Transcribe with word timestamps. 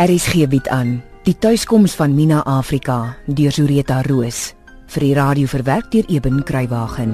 RSG 0.00 0.46
bied 0.48 0.68
aan 0.72 0.94
die 1.26 1.34
tuiskoms 1.36 1.92
van 1.92 2.14
Mina 2.16 2.38
Afrika 2.48 3.18
deur 3.28 3.52
Zureta 3.52 3.98
Roos 4.06 4.54
vir 4.94 5.04
die 5.04 5.10
radio 5.18 5.50
verwerk 5.50 5.90
deur 5.92 6.06
Eben 6.08 6.38
Kruiwagen. 6.48 7.12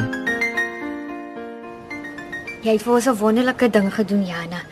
Jy 2.63 2.77
het 2.77 2.85
vir 2.85 2.93
ons 2.95 3.09
'n 3.11 3.19
wonderlike 3.19 3.71
ding 3.71 3.91
gedoen, 3.91 4.23
Jana. 4.27 4.63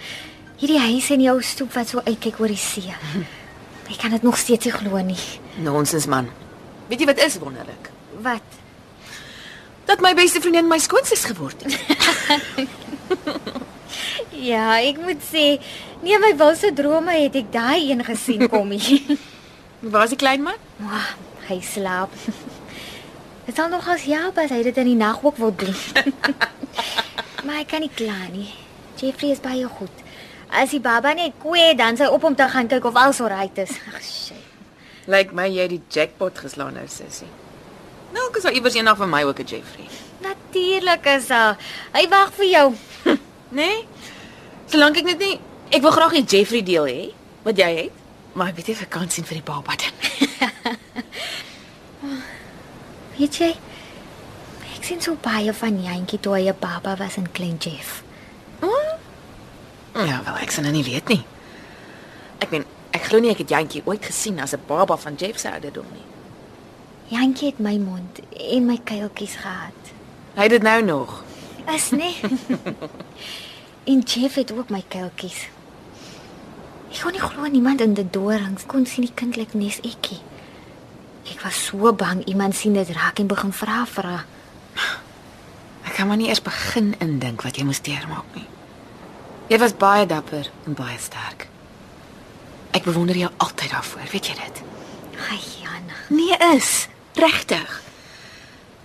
Hierdie 0.62 0.78
huis 0.78 1.10
en 1.10 1.20
jou 1.20 1.42
stoep 1.42 1.72
wat 1.74 1.88
so 1.88 1.98
uitkyk 2.04 2.38
oor 2.38 2.46
die 2.46 2.56
see. 2.56 2.94
Ek 3.90 3.98
kan 3.98 4.10
dit 4.10 4.22
nog 4.22 4.38
steeds 4.38 4.64
nie 4.64 4.72
glo 4.72 5.02
nie. 5.02 5.18
Nonsens 5.58 6.06
man. 6.06 6.28
Weet 6.86 7.00
jy 7.00 7.06
wat 7.06 7.18
is 7.18 7.38
wonderlik? 7.38 7.90
Wat? 8.22 8.46
Dat 9.86 10.00
my 10.00 10.14
beste 10.14 10.40
vriendin 10.40 10.68
my 10.68 10.78
skoonsis 10.78 11.24
geword 11.24 11.62
het. 11.62 11.74
Ja, 14.42 14.80
ek 14.82 14.98
moet 14.98 15.22
sê, 15.22 15.60
nee 16.02 16.18
my 16.18 16.32
wilse 16.38 16.72
drome 16.74 17.14
het 17.16 17.36
ek 17.38 17.52
daai 17.54 17.90
een 17.90 18.04
gesien 18.04 18.48
kom 18.50 18.68
nie. 18.74 19.18
Waar 19.80 20.08
is 20.08 20.14
die 20.14 20.20
klein 20.20 20.42
man? 20.42 20.58
Wah, 20.82 21.12
hy 21.48 21.60
slaap. 21.62 22.10
Dit 23.44 23.56
sal 23.58 23.68
nog 23.68 23.86
as 23.88 24.06
help 24.08 24.38
as 24.40 24.50
hy 24.50 24.62
dit 24.64 24.76
in 24.80 24.88
die 24.94 24.98
nag 24.98 25.20
ook 25.22 25.36
wil 25.36 25.52
doen. 25.54 25.76
maar 27.44 27.60
ek 27.60 27.68
kan 27.74 27.84
nie 27.84 27.92
kla 27.92 28.16
nie. 28.32 28.48
Jeffrey 28.96 29.34
is 29.34 29.42
baie 29.44 29.68
goed. 29.68 30.02
As 30.54 30.72
die 30.72 30.80
baba 30.80 31.12
net 31.14 31.36
kwee, 31.42 31.74
dan 31.76 31.98
sy 31.98 32.08
op 32.08 32.24
om 32.24 32.36
te 32.38 32.46
gaan 32.48 32.70
kyk 32.70 32.86
of 32.88 32.96
alles 32.96 33.20
reg 33.20 33.58
is. 33.66 33.74
Ag, 33.92 34.00
shit. 34.00 34.40
Lyk 35.10 35.34
my 35.36 35.44
jy 35.52 35.66
het 35.66 35.74
die 35.74 35.82
jackpot 35.92 36.38
geslaan 36.40 36.78
nou, 36.78 36.86
sussie. 36.88 37.28
Nou, 38.14 38.30
is 38.38 38.46
al 38.48 38.56
iewers 38.56 38.76
eendag 38.78 38.96
vir 38.96 39.10
my 39.10 39.22
ook 39.28 39.40
'n 39.42 39.46
Jeffrey. 39.50 39.88
Natuurlik 40.22 41.04
is 41.06 41.28
hy. 41.28 41.56
Hy 41.92 42.08
wag 42.08 42.32
vir 42.32 42.46
jou. 42.46 42.66
Nee? 43.54 43.84
Solank 44.66 44.96
ek 44.96 45.04
net 45.04 45.18
nie 45.18 45.40
ek 45.70 45.82
wil 45.82 45.90
graag 45.90 46.14
'n 46.14 46.26
Jeffrey 46.26 46.62
deel 46.62 46.86
hê 46.86 47.12
wat 47.44 47.56
jy 47.56 47.70
het, 47.76 47.92
maar 48.32 48.48
ek 48.48 48.56
weet 48.56 48.66
nie 48.66 48.74
of 48.74 48.82
ek 48.82 48.90
kan 48.90 49.10
sien 49.10 49.24
vir 49.24 49.40
die 49.40 49.48
baba 49.52 49.72
nie. 49.76 49.92
Weet 53.18 53.36
jy? 53.38 53.54
Ek 54.74 54.84
sien 54.84 55.00
so 55.00 55.14
baie 55.22 55.52
van 55.52 55.82
Jantjie 55.82 56.20
toe 56.20 56.34
hy 56.34 56.48
'n 56.48 56.56
baba 56.60 56.96
was 56.96 57.16
in 57.16 57.30
klein 57.32 57.56
Jeff. 57.58 58.02
Ja, 59.94 60.22
wel 60.24 60.36
ek 60.42 60.50
sien 60.50 60.66
nie 60.72 60.82
weet 60.82 61.08
nie. 61.08 61.22
Ek 62.42 62.50
meen, 62.50 62.64
ek 62.90 63.04
glo 63.06 63.20
nie 63.20 63.30
ek 63.30 63.38
het 63.38 63.50
Jantjie 63.50 63.82
ooit 63.86 64.04
gesien 64.04 64.40
as 64.40 64.52
'n 64.54 64.66
baba 64.66 64.96
van 64.96 65.14
Jeff 65.14 65.38
se 65.38 65.50
ouderdom 65.50 65.86
nie. 65.92 66.06
Jantjie 67.18 67.48
het 67.48 67.58
my 67.58 67.78
mond 67.78 68.20
en 68.32 68.66
my 68.66 68.78
kuiltjies 68.84 69.36
gehad. 69.36 69.80
Hy 70.34 70.42
het 70.42 70.50
dit 70.50 70.62
nou 70.62 70.82
nog. 70.82 71.22
Is 71.74 71.90
nie. 71.90 72.16
en 73.84 74.00
Jeff 74.00 74.34
het 74.34 74.52
ook 74.52 74.70
my 74.70 74.82
kuiltjies. 74.88 75.48
Ek 76.94 77.00
kon 77.02 77.12
nie 77.12 77.20
glo 77.22 77.48
niemand 77.50 77.82
in 77.82 77.96
die 77.98 78.06
dorings 78.06 78.66
kon 78.70 78.86
sien 78.86 79.06
die 79.06 79.14
kind 79.18 79.36
lyk 79.36 79.54
nes 79.58 79.80
ekkie. 79.82 80.20
Ek 81.32 81.40
was 81.42 81.58
so 81.70 81.92
bang 81.96 82.22
iemand 82.30 82.54
sien 82.54 82.76
dit 82.76 82.90
raak 82.94 83.18
en 83.18 83.30
begin 83.30 83.52
vra 83.52 83.82
vra. 83.88 84.20
Ek 85.84 85.96
kan 85.98 86.08
maar 86.08 86.20
nie 86.20 86.28
eers 86.30 86.42
begin 86.44 86.94
indink 87.02 87.42
wat 87.42 87.58
jy 87.58 87.66
moes 87.66 87.82
deurmaak 87.84 88.38
nie. 88.38 88.46
Jy 89.50 89.58
was 89.60 89.76
baie 89.76 90.06
dapper 90.08 90.48
en 90.64 90.78
baie 90.78 90.96
sterk. 91.00 91.48
Ek 92.74 92.86
bewonder 92.86 93.16
jou 93.18 93.30
altyd 93.36 93.74
daarvoor, 93.74 94.08
weet 94.12 94.30
jy 94.30 94.38
dit? 94.38 94.62
Ai 95.28 95.40
Jana. 95.60 95.98
Nee 96.08 96.38
is, 96.54 96.88
regtig. 97.18 97.80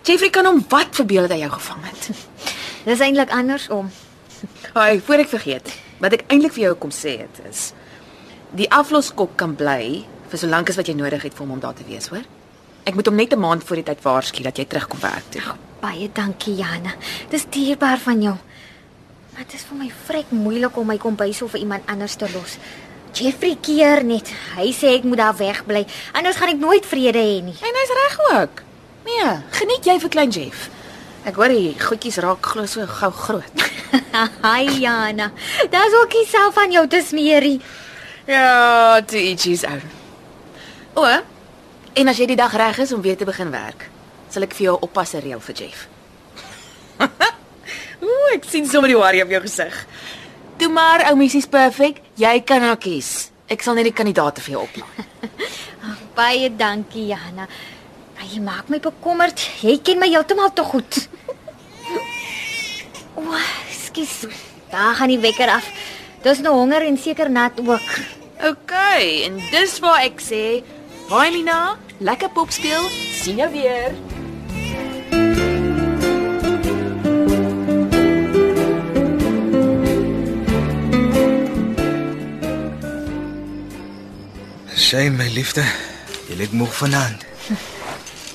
Jeffrey 0.03 0.29
kan 0.33 0.45
hom 0.49 0.61
wat 0.69 0.97
verbeel 0.97 1.27
het 1.27 1.33
hy 1.37 1.43
jou 1.43 1.53
gevang 1.55 1.87
het. 1.87 2.11
Dis 2.89 3.01
eintlik 3.05 3.31
andersom. 3.35 3.91
Haai, 4.73 4.99
voor 5.01 5.23
ek 5.23 5.31
vergeet, 5.31 5.71
wat 6.01 6.13
ek 6.13 6.25
eintlik 6.29 6.53
vir 6.53 6.69
jou 6.69 6.75
kom 6.77 6.91
sê 6.93 7.19
het 7.23 7.41
is 7.49 7.71
die 8.57 8.67
afloskop 8.73 9.35
kan 9.37 9.53
bly 9.57 10.05
vir 10.29 10.41
solank 10.41 10.69
as 10.71 10.77
wat 10.79 10.89
jy 10.89 10.95
nodig 10.97 11.21
het 11.25 11.35
vir 11.37 11.43
hom 11.45 11.55
om 11.57 11.61
daar 11.61 11.75
te 11.77 11.85
wees, 11.85 12.09
hoor? 12.09 12.25
Ek 12.89 12.95
moet 12.97 13.05
hom 13.05 13.17
net 13.17 13.33
'n 13.33 13.39
maand 13.39 13.63
voor 13.63 13.77
die 13.77 13.85
tyd 13.85 14.01
waarsku 14.01 14.43
dat 14.43 14.57
jy 14.57 14.65
terugkom 14.65 14.99
werk 14.99 15.25
toe. 15.29 15.41
Baie 15.81 16.09
dankie 16.13 16.55
Jana. 16.55 16.93
Dis 17.29 17.45
dierbaar 17.49 17.97
van 17.97 18.21
jou. 18.21 18.35
Maar 19.33 19.43
dit 19.45 19.53
is 19.53 19.63
vir 19.63 19.77
my 19.77 19.91
vrek 20.05 20.31
moeilik 20.31 20.77
om 20.77 20.87
my 20.87 20.97
kombuis 20.97 21.41
of 21.41 21.51
vir 21.51 21.59
iemand 21.59 21.83
anders 21.87 22.15
te 22.15 22.27
los. 22.33 22.57
Jeffrey 23.13 23.57
keer 23.61 24.03
net. 24.03 24.29
Hy 24.55 24.71
sê 24.71 24.97
ek 24.97 25.03
moet 25.03 25.17
daar 25.17 25.37
wegbly. 25.37 25.85
Anders 26.13 26.35
gaan 26.35 26.49
ek 26.49 26.59
nooit 26.59 26.85
vrede 26.85 27.19
hê 27.19 27.41
nie. 27.43 27.55
En 27.61 27.79
hy's 27.79 27.95
reg 28.01 28.19
ook. 28.31 28.61
Nee, 29.05 29.37
geniet 29.51 29.85
jy 29.85 29.99
vir 29.99 30.09
klein 30.09 30.29
Jeff. 30.29 30.69
Ek 31.29 31.35
hoor 31.37 31.51
die 31.53 31.75
goedjies 31.77 32.15
raak 32.23 32.41
glo 32.41 32.63
so 32.65 32.81
gou 32.89 33.09
groot. 33.13 33.63
Hi 34.45 34.65
Jana. 34.81 35.27
Daar's 35.69 35.93
ook 35.99 36.15
nie 36.17 36.25
self 36.25 36.55
van 36.57 36.71
jou 36.73 36.87
te 36.89 37.03
smeerie. 37.05 37.59
ja, 38.25 39.01
to 39.01 39.17
each 39.17 39.43
his 39.45 39.63
own. 39.63 39.83
O, 40.97 41.05
en 41.93 42.09
as 42.09 42.17
jy 42.17 42.31
die 42.31 42.37
dag 42.39 42.55
reg 42.57 42.79
is 42.81 42.93
om 42.93 43.03
weer 43.05 43.17
te 43.17 43.27
begin 43.29 43.51
werk, 43.53 43.85
sal 44.33 44.45
ek 44.47 44.55
vir 44.57 44.65
jou 44.69 44.75
'n 44.79 44.85
oppasser 44.89 45.21
reël 45.21 45.39
vir 45.39 45.55
Jeff. 45.55 45.85
Ooh, 48.05 48.29
ek 48.33 48.49
sien 48.49 48.65
sommer 48.65 48.89
die 48.89 48.97
worry 48.97 49.21
op 49.21 49.29
jou 49.29 49.41
gesig. 49.45 49.85
Toe 50.57 50.69
maar, 50.69 51.05
ou 51.11 51.15
missies 51.15 51.47
perfek, 51.47 52.01
jy 52.15 52.41
kan 52.41 52.61
nou 52.61 52.75
kies. 52.75 53.29
Ek 53.47 53.61
sal 53.61 53.77
net 53.77 53.85
die 53.85 53.93
kandidaate 53.93 54.41
vir 54.41 54.57
jou 54.57 54.65
oplaai. 54.65 55.05
Baie 56.17 56.49
dankie 56.49 57.05
Jana. 57.13 57.45
Jy 58.29 58.41
maak 58.41 58.67
my 58.69 58.79
bekommerd. 58.79 59.39
Jy 59.61 59.77
ken 59.81 59.99
my 59.99 60.09
heeltemal 60.09 60.53
te 60.53 60.63
goed. 60.63 61.09
O, 63.19 63.35
skus. 63.71 64.25
Daar 64.71 64.95
gaan 64.95 65.11
die 65.11 65.19
wekker 65.19 65.49
af. 65.51 65.67
Dis 66.23 66.39
nou 66.39 66.55
honger 66.55 66.85
en 66.87 66.97
seker 66.97 67.29
nat 67.31 67.59
ook. 67.59 67.89
OK, 68.47 68.73
en 69.25 69.41
dis 69.51 69.79
waar 69.83 70.03
ek 70.03 70.21
sê, 70.23 70.63
"Haai 71.09 71.31
Mina, 71.31 71.77
lekker 71.97 72.29
pop 72.29 72.51
speel, 72.51 72.89
sien 73.21 73.35
jou 73.35 73.51
weer." 73.51 73.91
Sy 84.89 85.09
my 85.09 85.27
liefde, 85.27 85.63
jy 86.27 86.35
lyk 86.35 86.51
moeg 86.51 86.73
vanaand. 86.73 87.25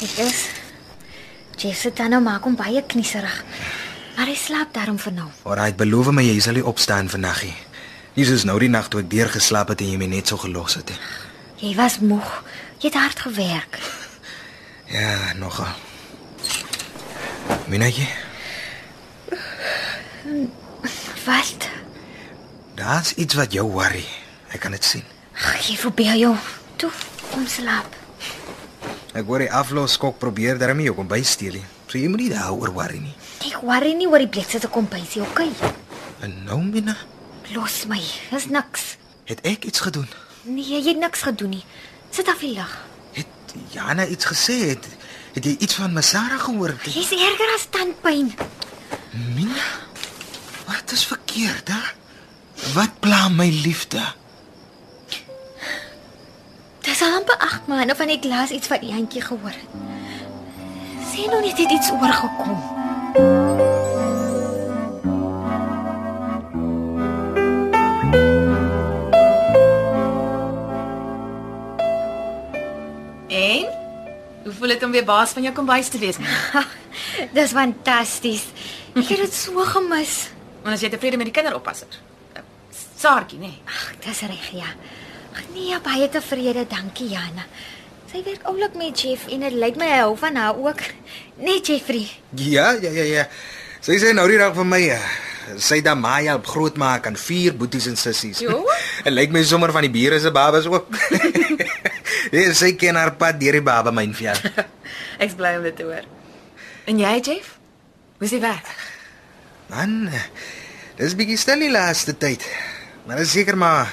Ek 0.03 0.19
is 0.19 0.49
Jeff 1.57 1.81
se 1.81 1.91
tannie 1.93 2.21
maak 2.21 2.45
hom 2.45 2.57
baie 2.57 2.83
knieserig. 2.83 3.45
Maar 4.17 4.27
hy 4.31 4.35
slaap 4.39 4.73
daarom 4.75 4.99
vir 4.99 5.13
nou. 5.13 5.29
Alraai, 5.43 5.75
beloof 5.75 6.11
my 6.15 6.23
jy 6.23 6.39
sal 6.41 6.55
nie 6.59 6.65
opstaan 6.67 7.09
vannaggie. 7.11 7.55
Nie 8.15 8.25
soos 8.29 8.45
nou 8.47 8.59
die 8.63 8.69
nag 8.71 8.89
toe 8.93 9.01
ek 9.03 9.09
deur 9.11 9.29
geslaap 9.33 9.73
het 9.75 9.81
en 9.83 9.91
jy 9.91 9.99
my 9.99 10.07
net 10.07 10.31
so 10.31 10.39
gelos 10.39 10.77
het. 10.79 10.93
Jy 11.59 11.73
was 11.75 11.99
moeg. 11.99 12.29
Jy 12.79 12.91
het 12.93 12.99
hard 13.01 13.21
gewerk. 13.27 13.79
Ja, 14.93 15.33
nogal. 15.41 15.73
Minaatjie, 17.73 18.07
Wat? 21.25 21.69
daar's 22.75 23.15
iets 23.15 23.35
wat 23.35 23.53
jou 23.53 23.65
worry. 23.73 24.05
Ek 24.53 24.61
kan 24.61 24.71
dit 24.77 24.85
sien. 24.85 25.03
Ag, 25.35 25.67
Jy 25.67 25.77
probeer 25.81 26.17
jou. 26.21 26.35
Toe, 26.77 26.91
kom 27.33 27.47
slaap. 27.49 27.97
Ek 29.15 29.25
hoor 29.27 29.39
die 29.47 29.51
afloskok 29.53 30.19
probeer 30.19 30.59
daarmee 30.59 30.85
jou 30.91 30.95
kom 30.99 31.09
bysteel. 31.09 31.57
So 31.89 31.99
jy 31.99 32.09
moenie 32.13 32.31
daaroor 32.35 32.73
worry 32.77 32.99
nie. 33.01 33.15
Ek 33.45 33.61
worry 33.63 33.93
nie 33.99 34.07
oor 34.09 34.23
die 34.23 34.29
blikse 34.31 34.59
te 34.63 34.69
kom 34.73 34.87
bysie, 34.89 35.23
okay? 35.25 35.51
En 36.25 36.33
nou 36.47 36.61
Mina, 36.65 36.97
Los 37.53 37.85
my. 37.91 38.01
Dis 38.31 38.47
niks. 38.49 38.95
het 39.29 39.41
ek 39.45 39.65
iets 39.69 39.81
gedoen? 39.85 40.09
Nee, 40.45 40.65
jy 40.65 40.83
het 40.89 40.99
niks 41.01 41.23
gedoen 41.25 41.49
nie. 41.57 41.65
Sit 42.11 42.29
af 42.29 42.41
die 42.41 42.53
lig. 42.57 42.73
Het 43.13 43.55
Jana 43.73 44.07
iets 44.07 44.25
gesê? 44.29 44.57
Het, 44.75 44.87
het 45.37 45.45
jy 45.45 45.55
iets 45.59 45.75
van 45.81 45.93
Masara 45.93 46.39
gehoor? 46.39 46.75
Jy's 46.85 47.13
erger 47.13 47.53
as 47.55 47.67
tandpyn. 47.71 48.33
Mina, 49.37 49.65
wat 50.67 50.93
is 50.93 51.05
verkeerd, 51.09 51.69
hè? 51.69 51.81
Wat 52.75 53.01
pla 53.01 53.29
my 53.29 53.49
liefde? 53.65 54.01
Dis 56.85 57.03
al 57.03 57.17
amper 57.19 57.37
8 57.41 57.67
maande 57.69 57.97
van 57.97 58.09
ek 58.13 58.25
laas 58.29 58.51
iets 58.53 58.69
van 58.69 58.85
Jantjie 58.85 59.23
gehoor 59.25 59.53
het. 59.57 59.73
Sê 61.13 61.25
nou 61.31 61.41
net 61.45 61.59
het 61.59 61.71
iets 61.73 61.91
oorgekom. 61.91 62.59
Om 74.85 74.95
weer 74.95 75.05
baas 75.05 75.35
van 75.37 75.43
jou 75.47 75.55
kombuis 75.55 75.89
te 75.93 75.99
wees? 75.99 76.21
Dis 77.37 77.55
fantasties. 77.57 78.47
Ek 78.95 79.09
het 79.11 79.25
dit 79.25 79.35
so 79.35 79.65
gemis. 79.67 80.17
Want 80.65 80.77
as 80.77 80.85
jy 80.85 80.91
tevrede 80.93 81.19
met 81.21 81.29
die 81.29 81.35
kinderoppasser. 81.37 81.99
Eh, 82.37 82.45
Saartjie, 82.97 83.41
nê? 83.43 83.51
Nee. 83.51 83.63
Ag, 83.69 83.89
dis 84.05 84.21
reg 84.31 84.47
ja. 84.57 84.71
Ag 85.35 85.49
nee, 85.53 85.77
baie 85.85 86.09
tevrede, 86.09 86.65
dankie 86.71 87.11
Jana. 87.13 87.45
Sy 88.13 88.23
werk 88.23 88.47
oulik 88.47 88.77
met 88.79 89.01
Jeff 89.01 89.27
en 89.35 89.43
dit 89.43 89.59
lyk 89.59 89.77
my 89.81 89.91
hy 89.91 90.01
hou 90.05 90.15
van 90.21 90.39
haar 90.39 90.57
ook. 90.57 90.81
Nee, 91.43 91.59
Jeffrey. 91.61 92.07
Ja, 92.39 92.71
ja, 92.79 92.93
ja, 92.95 93.07
ja. 93.11 93.29
Sy 93.85 93.99
sê 94.01 94.15
nou 94.17 94.25
die 94.31 94.39
dag 94.41 94.55
vir 94.57 94.69
my, 94.71 94.81
eh, 94.95 95.09
sy 95.61 95.81
da 95.85 95.93
Maya 95.99 96.39
op 96.39 96.47
grootmaak 96.49 97.11
aan 97.11 97.19
vier 97.21 97.57
boeties 97.59 97.91
en 97.91 97.99
sissies. 98.01 98.41
Jo. 98.45 98.63
Dit 99.05 99.13
lyk 99.13 99.35
my 99.35 99.43
sommer 99.45 99.75
van 99.75 99.85
die 99.85 99.93
bure 99.93 100.21
se 100.23 100.33
babas 100.33 100.71
ook. 100.71 100.89
Ja, 102.35 102.51
sy 102.51 102.73
ken 102.75 102.97
haar 102.99 103.13
pad 103.15 103.37
deur 103.39 103.55
die 103.61 103.63
baba 103.63 103.93
mynvel. 103.95 104.35
Ek's 105.23 105.37
bly 105.39 105.53
om 105.61 105.67
dit 105.69 105.77
te 105.79 105.85
hoor. 105.87 106.07
En 106.91 106.99
jy, 106.99 107.13
Jeff? 107.23 107.53
Hoe 108.19 108.27
is 108.27 108.35
die 108.35 108.41
werk? 108.43 108.71
Man, 109.71 110.09
dis 110.99 111.15
bietjie 111.15 111.39
stil 111.39 111.63
die 111.63 111.71
laaste 111.71 112.17
tyd. 112.19 112.43
Maar 113.07 113.23
dis 113.23 113.37
seker 113.37 113.59
maar 113.61 113.93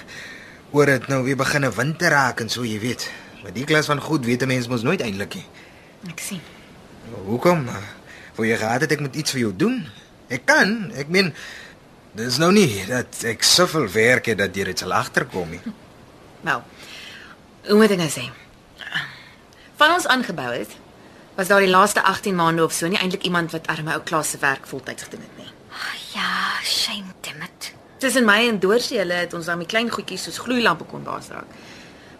oor 0.73 0.89
dit 0.89 1.05
nou 1.11 1.21
weer 1.27 1.37
begin 1.37 1.67
'n 1.67 1.75
winter 1.75 2.09
raak 2.15 2.41
en 2.41 2.49
so, 2.49 2.65
jy 2.65 2.79
weet. 2.79 3.09
Met 3.43 3.53
die 3.55 3.65
klas 3.65 3.85
van 3.85 4.01
goed 4.01 4.25
weet 4.25 4.41
'n 4.41 4.47
mens 4.47 4.67
mos 4.67 4.81
nooit 4.81 5.01
eintlik 5.01 5.35
nie. 5.35 5.45
Ek 6.09 6.19
sien. 6.19 6.41
Hoekom? 7.25 7.69
Wou 8.35 8.47
jy 8.47 8.57
gehad 8.57 8.81
het 8.81 8.91
ek 8.91 8.99
moet 9.05 9.15
iets 9.15 9.31
vir 9.31 9.39
jou 9.39 9.53
doen? 9.55 9.85
Ek 10.29 10.45
kan. 10.45 10.91
Ek 10.95 11.07
meen 11.07 11.33
dis 12.15 12.37
nou 12.37 12.51
nie 12.51 12.85
dat 12.87 13.23
ek 13.23 13.43
soveel 13.43 13.87
werk 13.91 14.25
het 14.25 14.37
dat 14.37 14.55
jy 14.55 14.63
dit 14.63 14.79
sal 14.79 14.93
agterkom 14.93 15.49
nie. 15.49 15.61
Nou. 16.41 16.61
Hoe 17.67 17.77
moet 17.77 17.91
ek 17.93 17.99
nou 18.01 18.09
sê? 18.09 18.23
Van 19.77 19.93
ons 19.93 20.07
aangebou 20.07 20.49
het, 20.53 20.71
was 21.37 21.47
daar 21.47 21.61
die 21.61 21.69
laaste 21.69 22.01
18 22.03 22.35
maande 22.35 22.63
of 22.63 22.73
so 22.73 22.87
nie 22.89 22.97
eintlik 22.97 23.23
iemand 23.23 23.51
wat 23.53 23.67
arme 23.69 23.93
ou 23.93 24.01
klas 24.01 24.33
se 24.33 24.37
werk 24.41 24.65
voltyds 24.67 25.03
gedoen 25.03 25.21
het 25.21 25.37
nie. 25.37 25.51
Ja, 26.13 26.57
shame 26.63 27.13
Dimit. 27.21 27.73
Tussen 28.01 28.25
my 28.25 28.47
en 28.47 28.59
Doorsie 28.59 28.97
hulle 28.97 29.13
het 29.13 29.33
ons 29.37 29.45
dan 29.45 29.61
met 29.61 29.69
klein 29.69 29.89
goedjies 29.89 30.23
soos 30.25 30.41
gloeilampe 30.41 30.87
kon 30.89 31.03
baas 31.05 31.29
raak. 31.29 31.49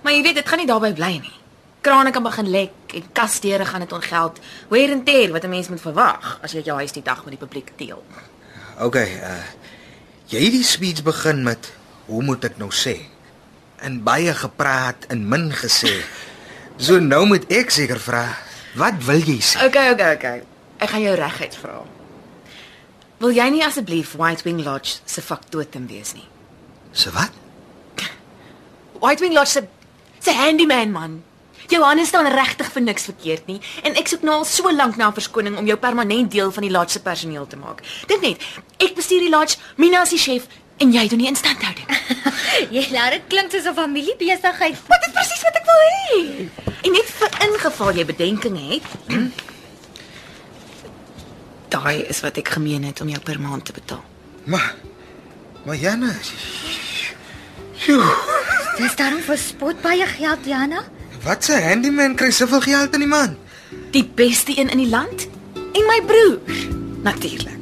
Maar 0.02 0.14
jy 0.14 0.22
weet, 0.26 0.36
dit 0.36 0.50
gaan 0.50 0.62
nie 0.62 0.70
daarby 0.70 0.94
bly 0.98 1.12
nie. 1.22 1.38
Krane 1.82 2.12
kan 2.14 2.24
begin 2.24 2.50
lek 2.54 2.94
en 2.94 3.08
kasdeure 3.18 3.66
gaan 3.66 3.82
dit 3.82 3.94
ongeld. 3.98 4.38
Wear 4.70 4.94
and 4.94 5.06
tear 5.06 5.32
wat 5.34 5.44
'n 5.44 5.50
mens 5.50 5.70
moet 5.70 5.82
verwag 5.82 6.38
as 6.42 6.52
jy 6.52 6.62
jou 6.62 6.78
huis 6.78 6.92
die 6.92 7.04
dag 7.04 7.26
met 7.26 7.34
die 7.40 7.46
publiek 7.46 7.72
deel. 7.78 8.04
OK, 8.80 8.96
uh 8.96 9.42
jy 10.26 10.44
het 10.44 10.52
die 10.52 10.64
speech 10.64 11.04
begin 11.04 11.44
met 11.44 11.74
hoe 12.06 12.24
moet 12.24 12.46
ek 12.46 12.58
nou 12.58 12.70
sê? 12.70 12.96
En 13.82 14.04
baie 14.06 14.34
gepraat 14.34 15.08
en 15.10 15.28
min 15.28 15.50
gesê. 15.52 15.94
So 16.78 17.00
nou 17.00 17.26
moet 17.30 17.46
ek 17.54 17.74
seker 17.74 18.00
vra, 18.02 18.24
wat 18.78 19.02
wil 19.06 19.22
jy 19.22 19.40
sê? 19.42 19.66
Okay, 19.66 19.92
okay, 19.94 20.16
okay. 20.16 20.44
Ek 20.82 20.94
gaan 20.94 21.04
jou 21.04 21.16
reguit 21.18 21.58
vra. 21.62 21.82
Wil 23.22 23.36
jy 23.38 23.50
nie 23.54 23.66
asseblief 23.66 24.16
White 24.18 24.46
Wing 24.48 24.64
Lodge 24.66 25.02
se 25.06 25.22
faktotum 25.22 25.86
wees 25.90 26.16
nie? 26.18 26.26
So 26.94 27.14
wat? 27.14 27.34
White 29.02 29.22
Wing 29.22 29.34
Lodge 29.38 29.52
se 29.52 29.68
se 30.22 30.34
handyman 30.38 30.92
man. 30.92 31.22
Johannes 31.72 32.08
staan 32.12 32.28
regtig 32.28 32.68
vir 32.74 32.84
niks 32.84 33.06
verkeerd 33.08 33.48
nie 33.48 33.60
en 33.88 33.96
ek 33.98 34.10
soek 34.12 34.26
nou 34.28 34.42
al 34.42 34.46
so 34.46 34.70
lank 34.74 34.98
na 34.98 35.08
'n 35.08 35.18
verskoning 35.18 35.58
om 35.58 35.66
jou 35.66 35.78
permanent 35.78 36.32
deel 36.32 36.52
van 36.52 36.64
die 36.64 36.72
lodge 36.72 36.92
se 36.92 37.02
personeel 37.02 37.48
te 37.48 37.58
maak. 37.58 37.82
Dink 38.08 38.22
net, 38.22 38.38
ek 38.78 38.96
bestuur 38.96 39.20
die 39.20 39.30
lodge, 39.30 39.58
Mina 39.78 40.02
is 40.02 40.10
die 40.10 40.20
chef 40.20 40.48
en 40.82 40.92
jy 40.96 41.04
doen 41.12 41.22
die 41.22 41.28
instandhouding. 41.30 41.88
Jy 42.76 42.84
laat 42.94 43.12
dit 43.16 43.24
klink 43.32 43.52
soos 43.54 43.66
'n 43.70 43.74
familiebesigheid. 43.78 44.78
Wat 44.90 45.02
is 45.08 45.14
presies 45.16 45.42
wat 45.46 45.56
ek 45.60 45.66
wil 45.70 45.82
hê? 45.88 46.20
En 46.86 46.92
net 46.96 47.08
vir 47.20 47.30
ingeval 47.48 47.92
jy 47.98 48.06
bedenkinge 48.06 48.64
het. 48.74 48.88
Daai 51.74 52.04
is 52.12 52.20
wat 52.26 52.38
ek 52.42 52.50
gemeen 52.58 52.84
het 52.84 53.02
om 53.02 53.10
jou 53.10 53.22
per 53.24 53.40
maand 53.40 53.66
te 53.66 53.74
betaal. 53.74 54.04
Maar 54.46 54.76
maar 55.66 55.76
Janne. 55.78 56.14
Sjoe, 57.78 58.04
Dis 58.78 58.96
daarom 58.98 59.22
vir 59.22 59.38
spot 59.38 59.82
baie 59.82 60.06
geld, 60.18 60.46
Jana. 60.46 60.84
wat 61.24 61.48
'n 61.50 61.62
handyman 61.62 62.16
kry 62.16 62.32
soveel 62.32 62.62
geld 62.62 62.94
in 62.94 63.00
die 63.06 63.08
maand? 63.18 63.38
Die 63.92 64.06
beste 64.06 64.52
een 64.58 64.70
in 64.70 64.78
die 64.78 64.90
land 64.90 65.28
en 65.74 65.86
my 65.86 66.00
broer. 66.06 66.40
Natuurlik. 67.04 67.61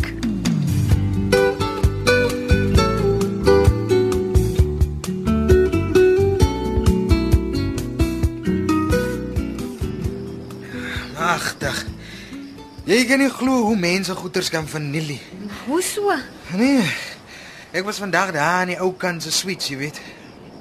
Jy 13.00 13.06
kan 13.08 13.22
nie 13.22 13.30
glo 13.32 13.62
hoe 13.64 13.78
mense 13.80 14.12
goeders 14.12 14.50
kan 14.52 14.66
verniel 14.68 15.14
nie. 15.14 15.22
Hoe 15.70 15.80
so? 15.80 16.12
Nee. 16.60 16.84
Ek 17.72 17.86
was 17.88 18.02
vandag 18.04 18.34
daar 18.36 18.66
in 18.66 18.74
die 18.74 18.80
ou 18.84 18.90
kant 19.00 19.24
se 19.24 19.32
suite, 19.32 19.70
jy 19.72 19.78
weet. 19.80 20.00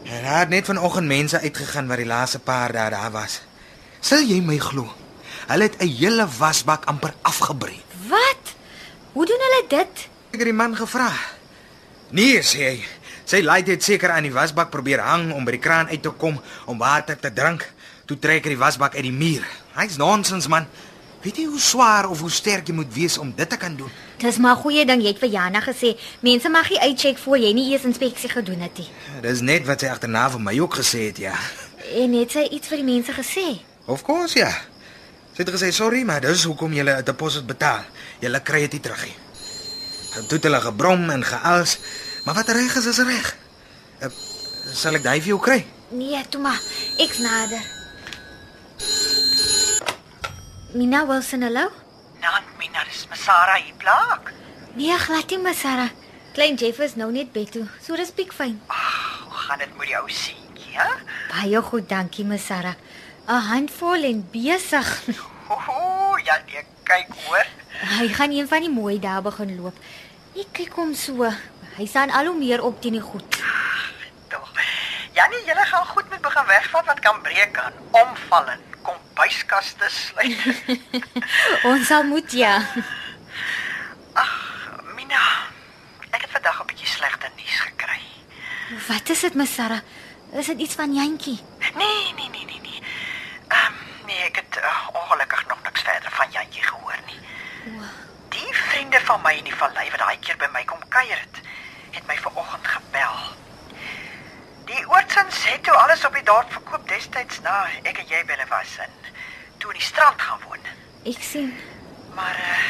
En 0.06 0.22
daar 0.22 0.44
het 0.44 0.52
net 0.52 0.68
vanoggend 0.70 1.10
mense 1.10 1.40
uitgegaan 1.42 1.90
wat 1.90 1.98
die 1.98 2.06
laaste 2.06 2.38
paar 2.38 2.70
dae 2.76 2.92
daar 2.94 3.10
was. 3.10 3.40
Sal 3.98 4.22
jy 4.22 4.38
my 4.38 4.54
glo? 4.62 4.86
Hulle 5.48 5.66
het 5.66 5.82
'n 5.82 5.90
hele 5.90 6.28
wasbak 6.38 6.86
amper 6.86 7.14
afgebreek. 7.22 7.90
Wat? 8.06 8.54
Hoe 9.12 9.26
doen 9.26 9.42
hulle 9.46 9.64
dit? 9.68 10.06
Ek 10.30 10.38
het 10.38 10.44
die 10.46 10.52
man 10.52 10.76
gevra. 10.76 11.10
Nee, 12.10 12.38
sê 12.42 12.58
hy. 12.70 12.84
Sy 13.24 13.42
laai 13.42 13.64
dit 13.64 13.82
seker 13.82 14.10
aan 14.10 14.22
die 14.22 14.32
wasbak 14.32 14.70
probeer 14.70 15.00
hang 15.00 15.32
om 15.32 15.44
by 15.44 15.50
die 15.50 15.60
kraan 15.60 15.88
uit 15.88 16.02
te 16.02 16.10
kom 16.10 16.40
om 16.66 16.78
water 16.78 17.18
te 17.18 17.32
drink. 17.32 17.72
Toe 18.06 18.18
trek 18.18 18.44
hy 18.44 18.50
die 18.50 18.58
wasbak 18.58 18.94
uit 18.94 19.02
die 19.02 19.12
muur. 19.12 19.42
Hy's 19.74 19.96
nonsens 19.96 20.46
man. 20.46 20.66
Weet 21.22 21.36
jy 21.36 21.44
hoe 21.50 21.58
swaar 21.60 22.06
of 22.08 22.20
hoe 22.22 22.30
sterk 22.30 22.68
jy 22.70 22.74
moet 22.78 22.92
wees 22.94 23.18
om 23.18 23.32
dit 23.34 23.48
te 23.50 23.56
kan 23.58 23.74
doen? 23.76 23.90
Dis 24.22 24.38
maar 24.38 24.56
goeie 24.56 24.84
ding 24.86 25.02
jy 25.02 25.10
het 25.12 25.18
vir 25.18 25.32
Jana 25.32 25.60
gesê. 25.64 25.96
Mense 26.22 26.48
mag 26.48 26.70
nie 26.70 26.78
uitcheck 26.78 27.18
voor 27.18 27.38
jy 27.42 27.50
nie 27.56 27.64
eers 27.72 27.86
inspeksie 27.88 28.30
gedoen 28.30 28.62
het 28.62 28.78
nie. 28.78 28.86
Dis 29.22 29.42
net 29.42 29.66
wat 29.66 29.82
sy 29.82 29.90
agterna 29.90 30.28
vir 30.30 30.44
my 30.44 30.54
ook 30.62 30.78
gesê 30.78 31.08
het, 31.08 31.18
ja. 31.18 31.34
En 31.98 32.14
het 32.14 32.36
sy 32.36 32.44
iets 32.54 32.70
vir 32.70 32.82
die 32.82 32.86
mense 32.86 33.14
gesê? 33.16 33.46
Of 33.90 34.04
course 34.06 34.38
ja. 34.38 34.52
Sy 35.34 35.42
het 35.42 35.50
gesê 35.54 35.72
sorry, 35.74 36.04
maar 36.06 36.22
dis 36.22 36.44
hoekom 36.46 36.72
jy 36.72 36.84
'n 36.86 37.04
deposit 37.04 37.46
betaal. 37.46 37.82
Jy 38.20 38.40
kry 38.42 38.60
dit 38.60 38.72
nie 38.72 38.80
terug 38.80 39.04
nie. 39.04 39.16
Toe 40.28 40.38
het 40.38 40.44
hulle 40.44 40.60
gebrom 40.60 41.10
en 41.10 41.24
geals, 41.24 41.78
maar 42.24 42.34
wat 42.34 42.48
reg 42.48 42.76
is 42.76 42.86
is 42.86 42.98
reg. 42.98 43.36
Uh, 44.02 44.08
sal 44.72 44.94
ek 44.94 45.02
daai 45.02 45.20
vir 45.20 45.28
jou 45.28 45.40
kry? 45.40 45.66
Nee, 45.90 46.22
toe 46.28 46.40
maar. 46.40 46.60
Ek's 46.98 47.18
nader. 47.18 47.77
Mina 50.74 51.06
Wilson, 51.06 51.42
hallo? 51.42 51.70
Nou, 52.20 52.34
Mina, 52.58 52.84
dis 52.84 53.06
Masara 53.08 53.54
hier 53.56 53.74
plaak. 53.80 54.32
Nee, 54.76 54.98
glad 55.00 55.30
nie, 55.30 55.38
Masara. 55.40 55.88
Klein 56.34 56.58
Jeff 56.60 56.80
is 56.84 56.94
nou 57.00 57.08
net 57.12 57.32
bed 57.32 57.50
toe. 57.54 57.64
So 57.80 57.96
dis 57.96 58.12
piekfyn. 58.12 58.58
Hoe 58.68 59.38
gaan 59.46 59.62
dit 59.64 59.72
met 59.78 59.88
die 59.88 59.96
ou 59.96 60.10
seentjie, 60.12 60.76
hè? 60.76 60.88
Baie 61.32 61.62
goed, 61.70 61.88
dankie, 61.88 62.26
Masara. 62.28 62.74
'n 63.28 63.40
Handvol 63.48 64.04
en 64.10 64.20
besig. 64.32 64.88
Ooh, 65.48 66.16
ja, 66.24 66.36
nee, 66.46 66.64
kyk 66.84 67.16
hoor. 67.24 67.46
Hy 67.96 68.08
gaan 68.12 68.32
een 68.32 68.48
van 68.48 68.60
die 68.60 68.70
mooi 68.70 68.98
dae 69.00 69.22
begin 69.24 69.56
loop. 69.56 69.76
Ek 70.36 70.52
kyk 70.52 70.76
hom 70.76 70.94
so. 70.94 71.32
Hy 71.80 71.86
staan 71.86 72.10
al 72.12 72.28
hoe 72.28 72.36
meer 72.38 72.60
op 72.62 72.80
teen 72.82 72.92
die 72.92 73.00
goed. 73.00 73.40
Tog. 74.28 74.52
Jannie, 75.16 75.44
julle 75.48 75.64
gaan 75.64 75.86
goed 75.96 76.08
met 76.10 76.20
begin 76.20 76.46
wegvat 76.46 76.84
wat 76.92 77.00
kan 77.00 77.20
breek 77.22 77.52
kan, 77.52 77.72
omval 77.90 78.52
en 78.52 78.67
kombuiskaste 79.18 79.88
sluit. 79.90 80.62
Ons 81.68 81.86
sal 81.86 82.04
moet 82.06 82.32
ja. 82.32 82.54
Mina, 84.94 85.22
ek 86.14 86.22
het 86.22 86.30
vandag 86.30 86.62
'n 86.62 86.66
bietjie 86.70 86.86
slegte 86.86 87.26
nuus 87.34 87.58
gekry. 87.66 88.02
Wat 88.86 89.08
is 89.08 89.20
dit, 89.20 89.34
Masara? 89.34 89.80
Is 90.32 90.46
dit 90.46 90.58
iets 90.58 90.74
van 90.74 90.94
Jantjie? 90.94 91.40
Nee, 91.74 92.12
nee, 92.14 92.28
nee, 92.30 92.44
nee, 92.44 92.60
nee. 92.62 92.82
Ehm, 93.48 93.74
nee, 94.06 94.22
ek 94.22 94.36
het 94.36 94.62
uh, 94.62 94.88
ongelukkig 94.92 95.46
nog 95.46 95.62
niks 95.62 95.82
verder 95.82 96.10
van 96.10 96.30
Jantjie 96.30 96.62
gehoor 96.62 97.00
nie. 97.06 97.20
Die 98.28 98.54
vriende 98.54 99.00
van 99.00 99.20
my 99.22 99.34
in 99.34 99.44
die 99.44 99.56
vallei 99.56 99.90
wat 99.90 99.98
daai 99.98 100.18
keer 100.18 100.36
by 100.36 100.46
my 100.52 100.64
kom 100.64 100.88
kuier 100.88 101.18
het, 101.18 101.42
het 101.90 102.06
my 102.06 102.18
vanoggend 102.18 102.66
gebel. 102.66 103.14
Die 104.64 104.88
oortsins 104.88 105.44
het 105.44 105.62
toe 105.64 105.74
alles 105.74 106.04
op 106.04 106.14
die 106.14 106.22
dorp 106.22 106.52
verkoop 106.52 106.88
destyds 106.88 107.40
na 107.40 107.66
ek 107.82 107.98
en 107.98 108.06
jy 108.06 108.22
by 108.24 108.36
hulle 108.36 108.50
was 108.52 108.78
in 108.78 109.07
toe 109.58 109.70
in 109.72 109.78
die 109.78 109.86
strand 109.86 110.22
gaan 110.22 110.40
woon. 110.46 110.64
Ek 111.04 111.22
sien. 111.22 111.54
Maar 112.14 112.38
uh 112.38 112.62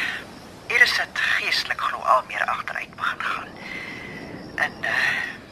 hier 0.69 0.81
is 0.81 0.93
dit 0.93 1.19
geestelik 1.19 1.81
glo 1.81 1.97
al 1.97 2.23
meer 2.27 2.43
agteruit 2.45 2.95
begin 2.95 3.21
gaan. 3.21 3.47
En 4.55 4.73
uh 4.81 4.97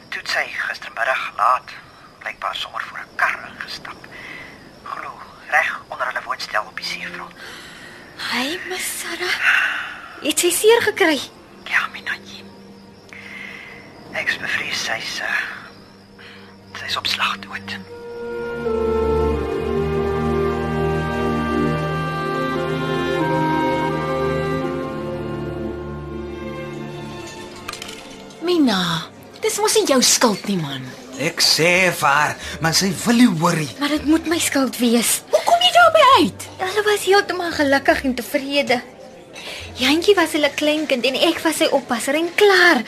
toe 0.08 0.20
het 0.20 0.30
sy 0.30 0.44
gistermiddag 0.54 1.32
laat 1.36 1.74
blykbaar 2.18 2.56
sommer 2.56 2.82
voor 2.82 2.98
'n 2.98 3.16
kar 3.16 3.38
ingestap. 3.48 4.06
Glo 4.84 5.12
reg 5.50 5.80
onder 5.88 6.06
hulle 6.06 6.22
woonstel 6.22 6.64
op 6.64 6.76
die 6.76 6.84
seefront. 6.84 7.34
Hy, 8.30 8.58
Masara. 8.68 9.32
Het 10.22 10.38
sy 10.38 10.50
seer 10.50 10.82
gekry? 10.82 11.20
Ja, 11.64 11.86
Minatjie. 11.92 12.44
Ek 14.12 14.28
is 14.28 14.38
bevrees 14.38 14.84
sy's 14.84 15.20
uh 15.20 15.40
sy's 16.78 16.96
op 16.96 17.06
slag 17.06 17.38
dood. 17.38 18.97
Mina, 28.44 29.08
dis 29.42 29.58
mos 29.62 29.74
nie 29.78 29.86
jou 29.90 29.98
skuld 30.04 30.46
nie, 30.48 30.58
man. 30.60 30.84
Ek 31.18 31.40
sê 31.42 31.90
vir 31.90 32.06
haar, 32.08 32.34
maar 32.62 32.76
sy 32.78 32.92
wil 33.04 33.18
nie 33.18 33.30
hoor 33.40 33.56
nie. 33.58 33.70
Maar 33.80 33.96
dit 33.96 34.04
moet 34.06 34.28
my 34.30 34.38
skuld 34.42 34.76
wees. 34.78 35.16
Hoe 35.32 35.40
kom 35.46 35.64
jy 35.64 35.72
daarby 35.74 36.04
uit? 36.20 36.46
Hulle 36.62 36.84
was 36.86 37.06
heeltemal 37.08 37.50
gelukkig 37.56 38.04
en 38.06 38.14
tevrede. 38.20 38.78
Jantjie 39.78 40.14
was 40.18 40.34
hulle 40.34 40.50
kleinkind 40.54 41.06
en 41.06 41.18
ek 41.28 41.40
was 41.42 41.58
sy 41.62 41.68
oppasser 41.74 42.18
en 42.18 42.30
klaar. 42.38 42.84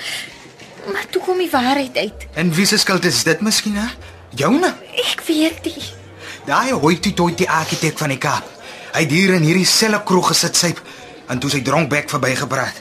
Maar 0.91 1.09
toe 1.11 1.23
kom 1.23 1.39
die 1.43 1.51
waarheid 1.51 1.99
uit. 1.99 2.27
En 2.39 2.53
wie 2.55 2.67
se 2.67 2.79
skuld 2.79 3.05
is 3.05 3.25
dit 3.27 3.43
miskien, 3.45 3.77
hè? 3.79 3.89
Joune. 4.39 4.71
Ek 5.11 5.23
weet 5.27 5.67
nie. 5.67 5.83
Daai 6.47 6.71
hoitie 6.73 7.13
toe 7.15 7.29
die 7.37 7.51
argitek 7.51 7.99
van 7.99 8.15
die 8.15 8.19
Kaap. 8.23 8.47
Hy 8.95 9.05
het 9.05 9.13
hier 9.15 9.35
in 9.37 9.45
hierdie 9.47 9.67
selle 9.69 10.01
kroeg 10.07 10.31
gesit 10.33 10.57
syp 10.59 10.81
en 11.31 11.39
toe 11.43 11.51
sy 11.51 11.61
dronkbek 11.67 12.11
verbygepraat. 12.11 12.79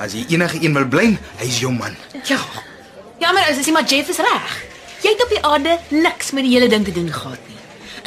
As 0.00 0.14
jy 0.16 0.24
enige 0.32 0.56
een 0.64 0.72
wil 0.72 0.88
blame, 0.88 1.18
hy's 1.42 1.58
jou 1.60 1.72
man. 1.76 1.96
Ja. 2.24 2.38
Jammer, 3.20 3.44
as 3.44 3.60
jy 3.60 3.72
maar 3.76 3.84
Jeff 3.84 4.08
is 4.08 4.20
reg. 4.24 4.54
Jy 5.04 5.12
het 5.12 5.24
op 5.24 5.32
die 5.32 5.42
aarde 5.44 5.76
niks 5.92 6.32
met 6.36 6.46
die 6.46 6.54
hele 6.54 6.68
ding 6.72 6.84
te 6.84 6.94
doen 6.96 7.10
gehad 7.12 7.40
nie. 7.48 7.58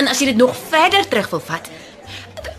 En 0.01 0.09
as 0.09 0.21
jy 0.21 0.31
dit 0.31 0.39
nog 0.41 0.55
verder 0.69 1.05
terug 1.09 1.29
wil 1.29 1.43
vat, 1.45 1.69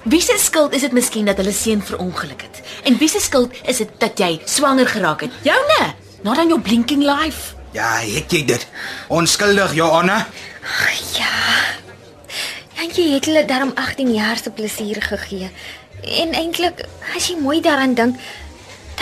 wie 0.05 0.21
se 0.23 0.37
skuld 0.39 0.75
is 0.77 0.85
dit 0.87 0.95
miskien 0.95 1.27
dat 1.27 1.41
hulle 1.43 1.55
seun 1.55 1.83
verongeluk 1.83 2.47
het? 2.47 2.63
En 2.87 2.99
wie 3.01 3.09
se 3.11 3.23
skuld 3.23 3.55
is 3.67 3.83
dit 3.83 3.91
dat 3.99 4.19
jy 4.23 4.39
swanger 4.47 4.87
geraak 4.87 5.27
het? 5.27 5.35
Joune, 5.43 5.95
not 6.23 6.39
on 6.39 6.55
your 6.55 6.63
blinking 6.63 7.03
life. 7.03 7.55
Ja, 7.75 7.97
het 8.07 8.31
jy 8.31 8.45
dit? 8.47 8.67
Onskuldig, 9.11 9.75
Johanna. 9.75 10.29
Ja. 11.19 11.33
Jantjie 12.79 13.11
het 13.17 13.27
hulle 13.27 13.45
daarom 13.51 13.73
18 13.75 14.15
jaar 14.15 14.39
se 14.39 14.51
plesier 14.51 15.03
gegee. 15.03 15.51
En 16.05 16.35
eintlik, 16.39 16.85
as 17.17 17.31
jy 17.33 17.39
mooi 17.41 17.59
daaraan 17.65 17.95
dink, 17.99 18.19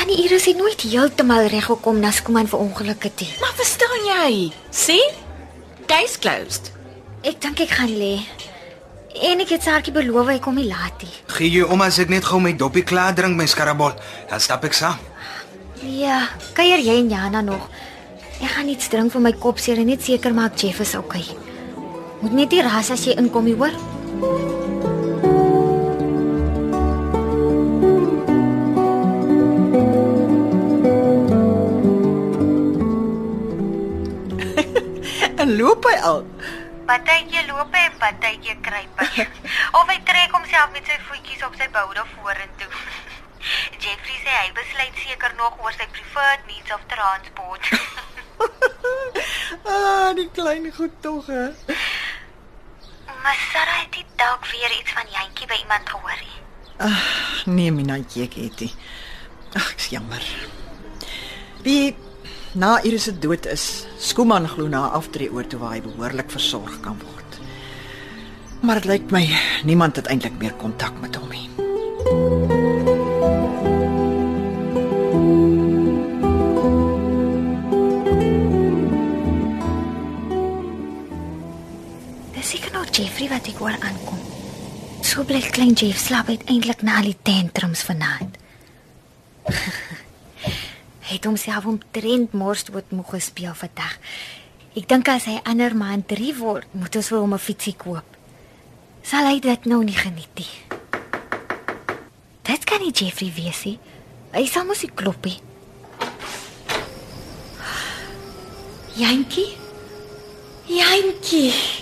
dan 0.03 0.17
die 0.17 0.25
Iris 0.25 0.49
het 0.51 0.57
nooit 0.59 0.81
heeltemal 0.83 1.47
reg 1.47 1.69
gekom 1.71 2.01
na 2.03 2.11
Skuman 2.11 2.49
vir 2.51 2.59
ongelukke 2.59 3.11
te. 3.15 3.27
Maar 3.41 3.53
verstaan 3.55 4.07
jy? 4.09 4.49
See? 4.75 5.03
Case 5.87 6.19
closed. 6.19 6.73
Ek 7.23 7.39
dink 7.39 7.63
ek 7.63 7.77
gaan 7.77 7.93
lê. 7.95 8.17
En 9.29 9.45
ek 9.45 9.53
het 9.55 9.63
Sarkie 9.63 9.95
beloof 9.95 10.33
hy 10.33 10.41
kom 10.43 10.59
nie 10.59 10.67
laat 10.67 11.05
nie. 11.05 11.13
Gee 11.37 11.53
jy 11.53 11.69
om 11.71 11.85
as 11.87 12.01
ek 12.03 12.11
net 12.11 12.27
gou 12.27 12.41
my 12.43 12.51
doppie 12.59 12.83
klaar 12.83 13.15
drink 13.15 13.39
my 13.39 13.47
skarabol. 13.47 13.95
Dan 14.31 14.43
stap 14.43 14.67
ek 14.67 14.75
saam. 14.75 14.99
Ja, 15.87 16.25
kuier 16.59 16.83
jy 16.83 16.99
en 17.05 17.13
Jana 17.13 17.45
nog? 17.47 17.71
Ek 18.43 18.57
gaan 18.57 18.75
iets 18.75 18.91
drink 18.91 19.15
vir 19.15 19.23
my 19.23 19.37
kop 19.39 19.63
seer 19.63 19.79
en 19.79 19.93
net 19.93 20.03
seker 20.03 20.35
maak 20.35 20.59
Jeff 20.59 20.83
is 20.83 20.97
okay. 20.99 21.23
Moet 22.25 22.41
net 22.41 22.59
nie 22.59 22.67
ras 22.67 22.91
as 22.91 23.07
jy 23.07 23.15
inkom 23.23 23.47
nie, 23.47 23.55
hoor? 23.55 24.62
Loop 35.59 35.87
hy 35.89 35.97
al? 36.09 36.23
Partytjie 36.89 37.45
loop 37.49 37.75
hy 37.77 37.85
en 37.89 37.99
partytjie 38.03 38.57
kruip 38.65 39.03
hy. 39.05 39.27
of 39.79 39.91
hy 39.91 39.99
trek 40.09 40.35
homself 40.37 40.73
met 40.75 40.89
sy 40.89 40.99
voetjies 41.09 41.45
op 41.47 41.57
sy 41.61 41.69
boude 41.75 42.05
vorentoe. 42.17 42.71
Jeffrey 43.83 44.19
sê 44.23 44.35
hy 44.39 44.51
besluit 44.57 45.01
seker 45.03 45.35
nog 45.39 45.59
oor 45.63 45.75
sy 45.77 45.87
preferred 45.95 46.47
means 46.51 46.75
of 46.75 46.85
transport. 46.93 47.73
Ah, 49.63 50.11
die 50.17 50.27
klein 50.35 50.65
goed 50.75 50.95
tog 51.05 51.27
hè. 51.31 51.45
maar 53.23 53.39
Sarah 53.53 53.77
het 53.85 53.93
dit 53.95 54.07
dalk 54.19 54.47
weer 54.51 54.73
iets 54.81 54.93
van 54.93 55.07
Jantjie 55.13 55.47
by 55.47 55.59
iemand 55.61 55.89
gehoor 55.89 56.19
nie. 56.25 56.41
Nee, 57.45 57.71
Minatjie, 57.73 58.25
ek 58.27 58.35
het 58.41 58.65
nie. 58.65 58.73
Ag, 59.55 59.69
ek's 59.77 59.93
jammer. 59.93 60.25
Die 61.63 61.95
na 62.55 62.81
Iris 62.85 63.03
se 63.09 63.13
dood 63.19 63.47
is, 63.47 63.87
Skooman 63.99 64.47
glo 64.49 64.69
na 64.69 64.89
aftree 64.93 65.31
oor 65.33 65.47
toe 65.49 65.61
waar 65.61 65.77
hy 65.77 65.83
behoorlik 65.85 66.31
versorg 66.33 66.81
kan 66.85 66.99
word. 67.01 67.39
Maar 68.63 68.83
dit 68.83 68.91
lyk 68.91 69.11
my 69.15 69.25
niemand 69.65 69.97
het 69.97 70.11
eintlik 70.13 70.37
meer 70.39 70.55
kontak 70.61 70.95
met 71.01 71.17
hom 71.17 71.33
nie. 71.33 71.49
Dis 82.37 82.53
seker 82.53 82.77
nog 82.77 82.93
Jeffrey 82.93 83.33
wat 83.33 83.49
ek 83.49 83.65
hoor 83.65 83.81
aankom. 83.81 84.21
So 85.03 85.25
bly 85.25 85.41
klein 85.49 85.75
Jeff 85.75 85.99
slaap 85.99 86.29
uiteindelik 86.29 86.85
na 86.85 87.01
al 87.01 87.11
die 87.11 87.19
tantrums 87.27 87.83
vanaand. 87.89 88.32
Het 91.13 91.25
homself 91.29 91.67
omtrent 91.69 92.33
mors 92.33 92.65
dood 92.65 92.91
moeg 92.91 93.11
gespeel 93.17 93.55
vandag. 93.55 93.99
Ek 94.73 94.89
dink 94.89 95.09
as 95.13 95.29
hy 95.29 95.37
ander 95.45 95.77
maand 95.77 96.09
3 96.09 96.33
word, 96.39 96.67
moet 96.73 96.97
ons 96.97 97.09
vir 97.13 97.21
hom 97.21 97.35
'n 97.35 97.39
fietsie 97.39 97.77
koop. 97.77 98.09
Sal 99.03 99.27
hy 99.27 99.41
dit 99.41 99.65
nou 99.65 99.83
nie 99.85 99.97
geniet 99.97 100.35
nie? 100.39 100.55
Dit 102.43 102.65
kan 102.65 102.81
nie 102.81 102.93
Jeffrey 102.93 103.33
wees 103.35 103.65
nie. 103.65 103.79
Hy 104.33 104.47
sal 104.47 104.65
mos 104.65 104.83
nie 104.83 104.91
klop 104.95 105.25
nie. 105.25 105.41
Jantjie? 108.97 109.57
Jantjie. 110.67 111.82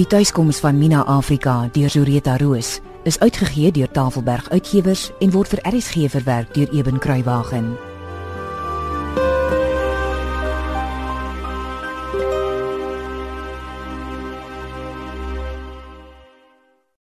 Die 0.00 0.06
tuiskoms 0.08 0.62
van 0.64 0.78
Mina 0.80 1.02
Afrika 1.04 1.68
deur 1.74 1.90
Zureta 1.92 2.36
Roos 2.40 2.78
is 3.04 3.18
uitgegee 3.20 3.68
deur 3.70 3.90
Tafelberg 3.90 4.48
Uitgewers 4.48 5.10
en 5.20 5.34
word 5.36 5.52
vir 5.52 5.60
RSG 5.74 6.08
verwerk 6.16 6.56
deur 6.56 6.72
Eben 6.72 6.98
Kruiwagen. 6.98 7.89